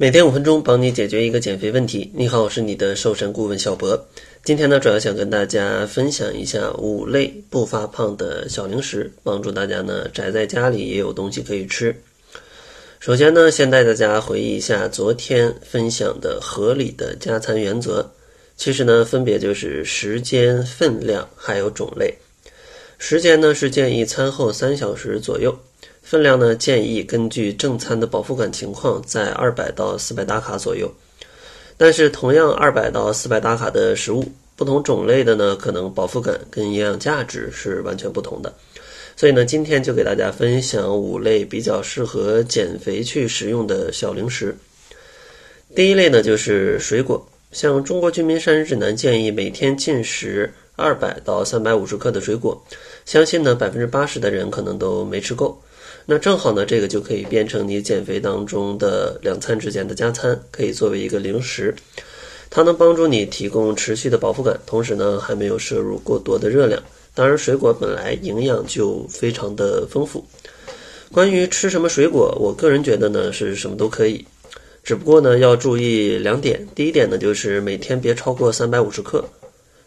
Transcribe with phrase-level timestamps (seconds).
[0.00, 2.10] 每天五分钟，帮你解决一个减肥问题。
[2.14, 4.02] 你好，我是你的瘦身顾问小博。
[4.42, 11.94] 今天呢，主要想跟大家分享一下五类不发胖的小零食，帮助大家呢宅在家里也有东西可以吃。
[12.98, 18.10] 首先呢，先带大家回忆一下昨天分享的合理的加餐原则。
[18.56, 22.14] 其实呢，分别就是时间、分量还有种类。
[22.96, 25.54] 时间呢是建议餐后三小时左右。
[26.10, 30.92] 分量呢，建议根据正餐的饱腹感情况，在二百到四百大卡左右。
[31.76, 34.24] 但是，同样二百到四百大卡的食物，
[34.56, 38.52] 不同种类的呢，可能饱腹感跟营养价值是完全不同的。
[39.14, 44.52] 所以呢，今天就给大家分享五类比较适合减肥去食用的小零食。
[45.76, 52.60] 第一类呢，就是水果，像《中国居民膳食指南》建议每天进食二百到三百五十克的水果，
[53.06, 55.56] 相信呢，百分之八十的人可能都没吃够。
[56.12, 61.72] 那正好呢，这个就可以变成你减肥当中的两餐之间的加餐，可以作为一个零食，
[62.50, 66.82] 它能帮助你提供持续的饱腹感，同时呢还没有摄入过多的热量。
[67.14, 70.24] 当然，水果本来营养就非常的丰富。
[71.12, 74.26] 关于吃什么水果，我个人觉得呢是什么都可以，
[74.82, 76.66] 只不过呢要注意两点。
[76.74, 79.24] 第一点呢就是每天别超过三百五十克，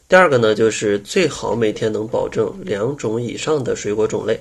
[0.08, 4.40] 第二个呢就是最好每天能保证两种以上的水果种类。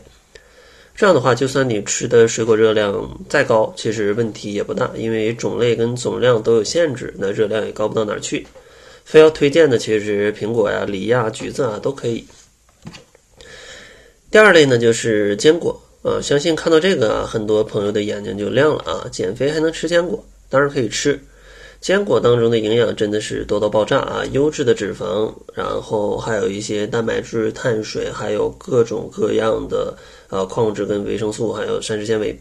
[0.95, 8.47] 这样的话，就算你吃的水果热量再高，其实问题也不大，因为种类跟总量都有限制，那热量也高不到哪儿去。
[9.05, 12.25] 非要推荐的，其实苹果呀、梨呀、橘子啊都可以。
[14.31, 20.25] 第二类呢，就是坚果啊，相信看到这个啊，很多朋友的眼睛就亮了啊，减肥还能吃坚果？
[20.49, 21.19] 当然可以吃。
[21.83, 24.23] 坚果当中的营养真的是多到爆炸啊！
[24.31, 29.93] 优质的脂肪，然后还有一些蛋白质、碳水，还有各种各样的
[30.29, 32.39] 呃矿物质跟维生素，还有膳食纤维。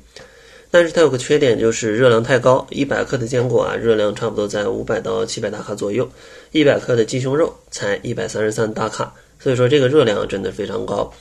[0.70, 2.68] 但是它有个缺点，就是热量太高。
[2.70, 6.06] 一百克的坚果啊，热量差不多在五百到七百大卡左右；
[6.52, 11.12] 一百克的鸡胸肉才一百三十三大卡，所以说这个热量真的非常高。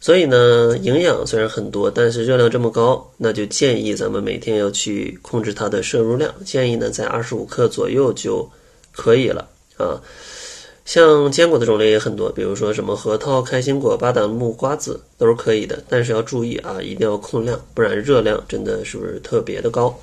[0.00, 6.32] 所以呢，营养虽然很多，但是热量这么高，那就建议咱们每天要去控制它的摄入量。
[6.44, 8.48] 建议呢，在二十五克左右就
[8.92, 10.00] 可以了啊。
[10.84, 19.94] 像坚果的种类也很多，比如说什么核桃、开心果、巴旦木、瓜子都是可以的，但是要注意啊，一定要控量，不然热量真的是不是特别的高。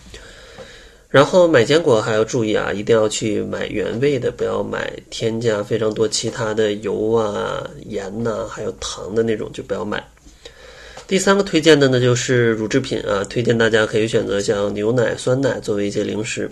[1.15, 10.05] 然后买坚果还要注意啊，一定要去买原味的，不要买添加非常多其他的油啊、盐呐，还有糖的那种，就不要买。
[11.07, 16.51] 第三个推荐的呢，就是乳制品啊，推荐大家可以选择像牛奶、酸奶作为一些零食。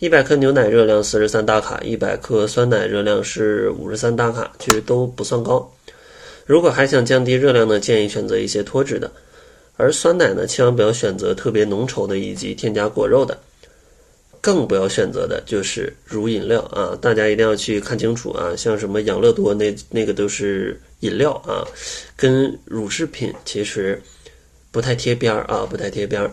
[0.00, 5.72] 一百克牛奶热量四十三大卡，一百克酸奶热量是五十三大卡，其实都不算高。
[6.44, 9.08] 如果还想降低热量呢，建议选择一些脱脂的。
[9.76, 13.38] 而酸奶呢，千万不要选择特别浓稠的以及添加果肉的。
[14.42, 16.98] 更不要选择的就是乳饮料啊！
[17.00, 18.52] 大家一定要去看清楚啊！
[18.56, 21.62] 像什么养乐多那那个都是饮料啊，
[22.16, 24.02] 跟乳制品其实
[24.72, 26.28] 不太贴边儿啊，不太贴边儿。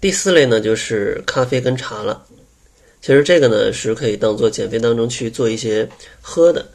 [0.00, 2.24] 第四类呢就是咖啡跟茶了，
[3.02, 5.86] 其实这个呢是可以当做减肥当中去做一些
[6.22, 6.66] 喝的，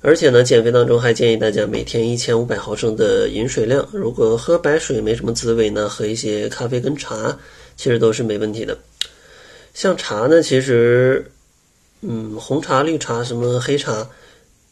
[0.00, 3.86] 而且呢减肥当中还建议大家每天一千五百毫升的饮水量。
[3.92, 7.38] 如果喝白水没什么滋味呢，喝一些咖啡跟茶，
[7.76, 8.76] 其实都是没问题的。
[9.74, 11.30] 像茶呢，其实，
[12.02, 14.06] 嗯，红茶、绿茶、什么黑茶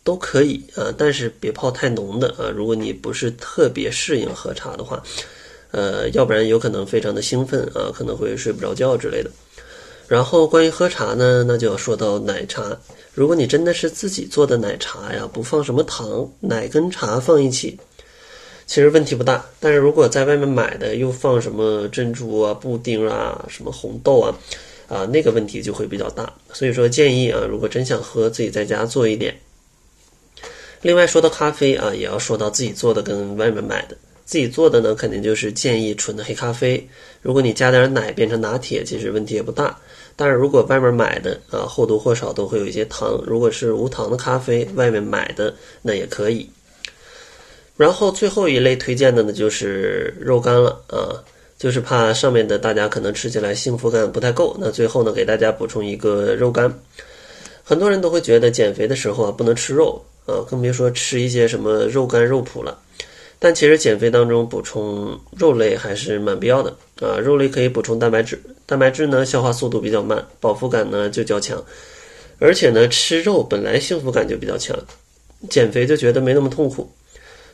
[0.04, 2.50] 都可以啊，但是别泡太浓的啊。
[2.54, 5.02] 如果你不是特别适应喝茶的话，
[5.70, 9.30] 呃，要不然有可能非常的兴奋啊，可能会睡不着觉之类的。
[10.06, 12.76] 然后关于喝茶呢，那就要说到奶茶。
[13.14, 17.78] 如果你真的是自己做的奶茶呀，不放什么糖，奶跟茶放一起，
[18.66, 19.46] 其实问题不大。
[19.60, 24.36] 但是如果在外面买的又放什么珍珠啊、布丁啊、什么红豆啊。
[24.90, 29.34] 啊，那个问题就会比较大，所以说建议啊，如果真想喝，自己在家做一点。
[30.82, 33.96] 另外说到咖啡啊，也要说到自己做的跟外面买的。
[34.24, 36.88] 自己做的呢，肯定就是建议纯的黑咖啡。
[37.20, 39.78] 如果你加点奶变成拿铁，其实问题也不大。
[40.16, 43.22] 但是如果外面买的啊，或多或少都会有一些糖。
[43.26, 46.48] 如果是无糖的咖啡，外面买的那也可以。
[47.76, 51.22] 然后最后一类推荐的呢，就是肉干了啊。
[51.60, 56.74] 就是怕上面的大家可能吃起来幸福感不太够，那最后呢给大家补充一个肉干。
[57.62, 62.78] 很多人都会觉得减肥的时候啊不能吃肉啊，更别说吃一些什么肉干肉脯了。
[63.38, 71.62] 但其实减肥当中补充肉类还是蛮必要的啊，肉类可以补充蛋白质，蛋白质呢消化速度比较慢，饱腹感呢就较强，
[72.38, 74.74] 而且呢吃肉本来幸福感就比较强，
[75.50, 76.90] 减肥就觉得没那么痛苦。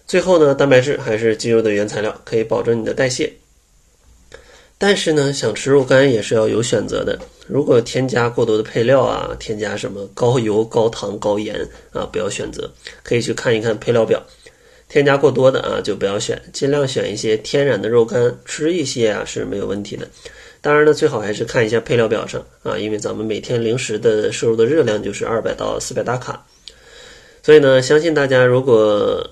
[0.06, 3.32] 最后呢蛋白质还是肌肉的原材料，可以保证你的代谢。
[4.78, 7.18] 但是呢，想吃肉干也是要有选择的。
[7.46, 12.70] 如果添加过多的配料啊，添加什么高油、高糖、高盐啊，不要选择。
[13.02, 14.22] 可以去看一看配料表，
[14.88, 20.06] 添加过多的啊就不要选，尽量选一些天然的肉干，吃一些啊是没有问题的。
[20.60, 26.44] 当然呢，最好还是看一下配料表上啊，因为咱们每天零食的摄入的热量就是二百到四百大卡。
[27.42, 29.26] 所以呢，相信大家如果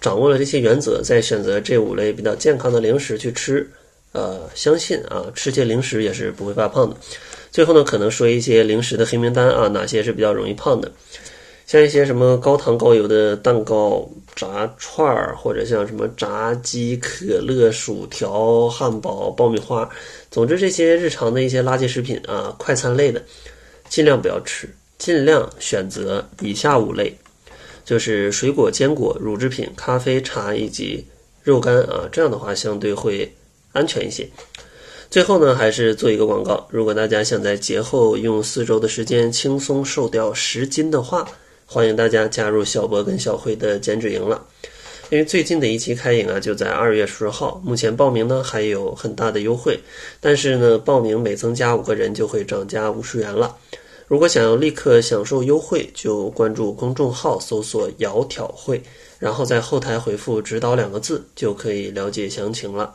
[0.00, 3.70] 掌握了这些原则，再选择这五类比较健康的零食去吃。
[4.12, 6.96] 呃，相信啊，吃些零食也是不会发胖的。
[7.50, 10.90] 最后呢，可能说一些零食的黑名单啊，哪些是比较容易胖的？
[11.66, 19.88] 像一些什么高糖高油的蛋糕、炸串儿，或者像什么炸鸡、可乐、薯条、汉堡、爆米花，
[20.30, 23.22] 总之这些日常的一些垃圾食品啊，快餐类的，
[23.88, 24.68] 尽量不要吃，
[24.98, 27.16] 尽量选择以下五类，
[27.84, 31.06] 就是水果、坚果、乳制品、咖啡、茶以及
[31.42, 33.32] 肉干啊，这样的话相对会。
[33.72, 34.28] 安全一些。
[35.10, 36.66] 最后呢，还是做一个广告。
[36.70, 41.28] 如果大家想在节后用四周的时间轻松瘦掉十斤的话，
[41.66, 44.42] 欢迎大家加入小博跟小慧的减脂营了。
[45.10, 49.78] 因为最近的一期开营啊，就在二月十号，目前报名呢还有很大的优惠。
[50.18, 53.54] 但是呢，报名每增加五个人就会涨价五十元了。
[54.08, 58.82] 如果想要立刻享受优惠，就关注公众号，搜索“窈窕会”，
[59.18, 62.94] 然后在后台回复“指导”两个字，就可以了解详情了。